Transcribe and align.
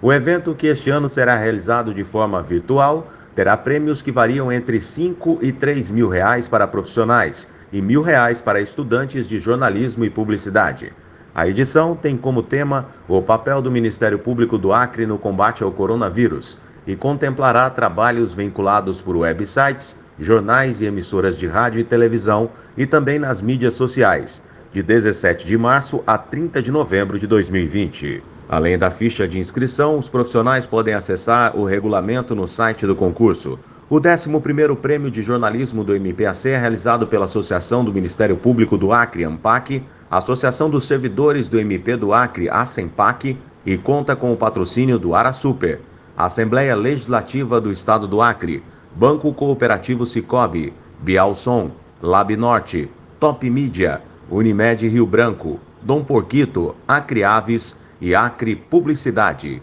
O 0.00 0.10
evento, 0.10 0.54
que 0.54 0.68
este 0.68 0.88
ano 0.88 1.10
será 1.10 1.36
realizado 1.36 1.92
de 1.92 2.04
forma 2.04 2.42
virtual, 2.42 3.12
terá 3.34 3.54
prêmios 3.54 4.00
que 4.00 4.10
variam 4.10 4.50
entre 4.50 4.80
5 4.80 5.40
e 5.42 5.52
3 5.52 5.90
mil 5.90 6.08
reais 6.08 6.48
para 6.48 6.66
profissionais 6.66 7.46
e 7.72 7.80
mil 7.82 8.02
reais 8.02 8.40
para 8.40 8.60
estudantes 8.60 9.28
de 9.28 9.38
jornalismo 9.38 10.04
e 10.04 10.10
publicidade. 10.10 10.92
A 11.34 11.46
edição 11.46 11.94
tem 11.94 12.16
como 12.16 12.42
tema 12.42 12.88
o 13.06 13.22
papel 13.22 13.62
do 13.62 13.70
Ministério 13.70 14.18
Público 14.18 14.58
do 14.58 14.72
Acre 14.72 15.06
no 15.06 15.18
combate 15.18 15.62
ao 15.62 15.70
coronavírus 15.70 16.58
e 16.86 16.96
contemplará 16.96 17.68
trabalhos 17.70 18.32
vinculados 18.32 19.00
por 19.00 19.16
websites, 19.16 19.96
jornais 20.18 20.80
e 20.80 20.86
emissoras 20.86 21.38
de 21.38 21.46
rádio 21.46 21.78
e 21.78 21.84
televisão 21.84 22.50
e 22.76 22.86
também 22.86 23.18
nas 23.18 23.40
mídias 23.40 23.74
sociais, 23.74 24.42
de 24.72 24.82
17 24.82 25.46
de 25.46 25.56
março 25.56 26.02
a 26.06 26.18
30 26.18 26.60
de 26.60 26.72
novembro 26.72 27.18
de 27.18 27.26
2020. 27.26 28.22
Além 28.48 28.78
da 28.78 28.90
ficha 28.90 29.28
de 29.28 29.38
inscrição, 29.38 29.98
os 29.98 30.08
profissionais 30.08 30.66
podem 30.66 30.94
acessar 30.94 31.54
o 31.54 31.64
regulamento 31.64 32.34
no 32.34 32.48
site 32.48 32.86
do 32.86 32.96
concurso. 32.96 33.58
O 33.90 33.98
11º 33.98 34.76
Prêmio 34.76 35.10
de 35.10 35.22
Jornalismo 35.22 35.82
do 35.82 35.96
MPAC 35.96 36.50
é 36.50 36.58
realizado 36.58 37.06
pela 37.06 37.24
Associação 37.24 37.82
do 37.82 37.90
Ministério 37.90 38.36
Público 38.36 38.76
do 38.76 38.92
Acre, 38.92 39.24
AMPAC, 39.24 39.82
Associação 40.10 40.68
dos 40.68 40.86
Servidores 40.86 41.48
do 41.48 41.58
MP 41.58 41.96
do 41.96 42.12
Acre, 42.12 42.50
ASEMPAC, 42.50 43.38
e 43.64 43.78
conta 43.78 44.14
com 44.14 44.30
o 44.30 44.36
patrocínio 44.36 44.98
do 44.98 45.14
Arasuper, 45.14 45.80
Assembleia 46.14 46.76
Legislativa 46.76 47.62
do 47.62 47.72
Estado 47.72 48.06
do 48.06 48.20
Acre, 48.20 48.62
Banco 48.94 49.32
Cooperativo 49.32 50.04
Cicobi, 50.04 50.74
Bialson, 51.00 51.70
Lab 52.02 52.36
Norte, 52.36 52.90
Top 53.18 53.48
Mídia, 53.48 54.02
Unimed 54.30 54.86
Rio 54.86 55.06
Branco, 55.06 55.58
Dom 55.80 56.04
Porquito, 56.04 56.76
Acre 56.86 57.24
Aves 57.24 57.74
e 58.02 58.14
Acre 58.14 58.54
Publicidade. 58.54 59.62